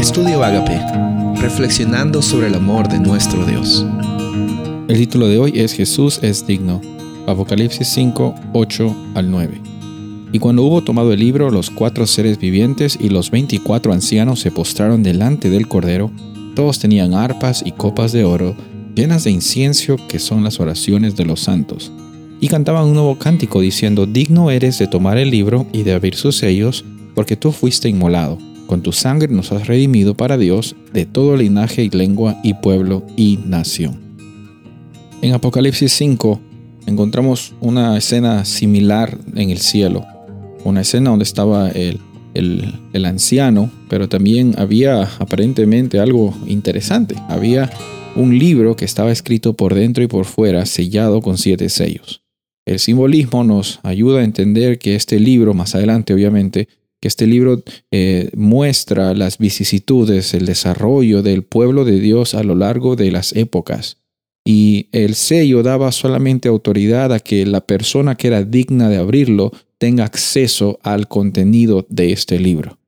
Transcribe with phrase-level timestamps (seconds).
[0.00, 0.80] Estudio Agape,
[1.42, 3.84] reflexionando sobre el amor de nuestro Dios.
[4.88, 6.80] El título de hoy es Jesús es digno.
[7.26, 9.60] Apocalipsis 5, 8 al 9.
[10.32, 14.50] Y cuando hubo tomado el libro, los cuatro seres vivientes y los veinticuatro ancianos se
[14.50, 16.10] postraron delante del Cordero.
[16.56, 18.56] Todos tenían arpas y copas de oro
[18.94, 21.92] llenas de incienso que son las oraciones de los santos.
[22.40, 26.14] Y cantaban un nuevo cántico diciendo, Digno eres de tomar el libro y de abrir
[26.14, 28.38] sus sellos, porque tú fuiste inmolado
[28.70, 33.04] con tu sangre nos has redimido para Dios de todo linaje y lengua y pueblo
[33.16, 33.98] y nación.
[35.22, 36.40] En Apocalipsis 5
[36.86, 40.06] encontramos una escena similar en el cielo.
[40.62, 41.98] Una escena donde estaba el,
[42.34, 47.16] el, anciano, pero también había aparentemente algo interesante.
[47.28, 47.72] Había
[48.14, 52.22] un libro que estaba escrito por dentro y por fuera, sellado con siete sellos.
[52.66, 56.68] El simbolismo nos ayuda a entender que este libro, más adelante obviamente,
[57.00, 62.54] que este libro eh, muestra las vicisitudes, el desarrollo del pueblo de Dios a lo
[62.54, 63.96] largo de las épocas.
[64.44, 69.52] Y el sello daba solamente autoridad a que la persona que era digna de abrirlo
[69.78, 72.78] tenga acceso al contenido de este libro.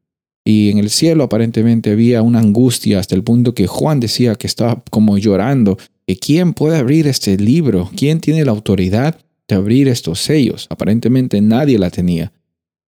[0.45, 4.47] Y en el cielo aparentemente había una angustia hasta el punto que Juan decía que
[4.47, 5.79] estaba como llorando.
[6.21, 7.91] ¿Quién puede abrir este libro?
[7.97, 10.67] ¿Quién tiene la autoridad de abrir estos sellos?
[10.69, 12.33] Aparentemente nadie la tenía.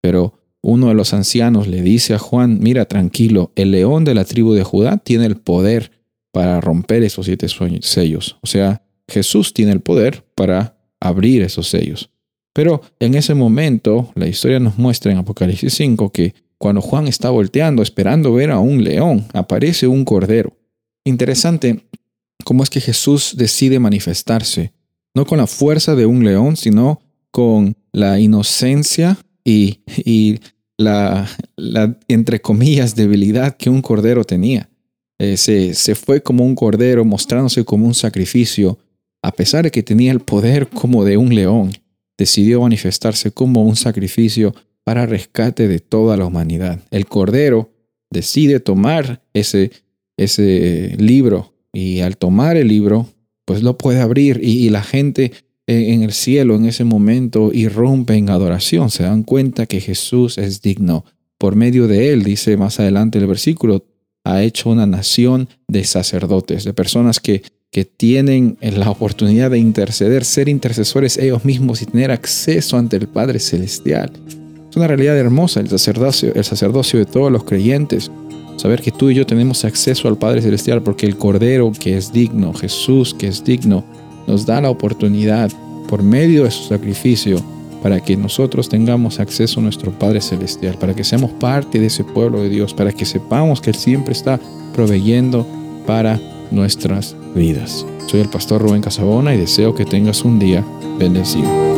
[0.02, 0.34] Pero
[0.64, 4.54] uno de los ancianos le dice a Juan, mira tranquilo, el león de la tribu
[4.54, 5.92] de Judá tiene el poder
[6.32, 7.46] para romper esos siete
[7.82, 8.38] sellos.
[8.40, 12.10] O sea, Jesús tiene el poder para abrir esos sellos.
[12.54, 17.28] Pero en ese momento, la historia nos muestra en Apocalipsis 5 que cuando Juan está
[17.28, 20.56] volteando, esperando ver a un león, aparece un cordero.
[21.04, 21.84] Interesante
[22.42, 24.72] cómo es que Jesús decide manifestarse,
[25.14, 30.38] no con la fuerza de un león, sino con la inocencia y, y
[30.76, 31.28] la,
[32.08, 34.68] entre comillas, debilidad que un cordero tenía.
[35.18, 38.78] Eh, se, se fue como un cordero, mostrándose como un sacrificio,
[39.22, 41.72] a pesar de que tenía el poder como de un león.
[42.18, 46.80] Decidió manifestarse como un sacrificio para rescate de toda la humanidad.
[46.90, 47.70] El cordero
[48.10, 49.72] decide tomar ese,
[50.16, 53.08] ese libro y al tomar el libro,
[53.44, 55.32] pues lo puede abrir y la gente
[55.66, 60.60] en el cielo en ese momento irrumpe en adoración, se dan cuenta que Jesús es
[60.60, 61.04] digno.
[61.38, 63.84] Por medio de él, dice más adelante el versículo,
[64.24, 70.24] ha hecho una nación de sacerdotes, de personas que, que tienen la oportunidad de interceder,
[70.24, 74.10] ser intercesores ellos mismos y tener acceso ante el Padre Celestial.
[74.70, 78.10] Es una realidad hermosa el sacerdocio, el sacerdocio de todos los creyentes.
[78.56, 82.12] Saber que tú y yo tenemos acceso al Padre Celestial porque el Cordero que es
[82.12, 83.84] digno, Jesús que es digno,
[84.26, 85.50] nos da la oportunidad
[85.88, 87.38] por medio de su sacrificio
[87.82, 92.02] para que nosotros tengamos acceso a nuestro Padre Celestial, para que seamos parte de ese
[92.02, 94.40] pueblo de Dios, para que sepamos que Él siempre está
[94.72, 95.46] proveyendo
[95.86, 96.18] para
[96.50, 97.84] nuestras vidas.
[98.06, 100.64] Soy el pastor Rubén Casabona y deseo que tengas un día
[100.98, 101.73] bendecido.